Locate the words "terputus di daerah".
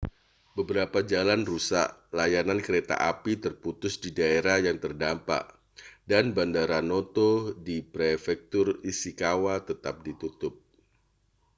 3.45-4.57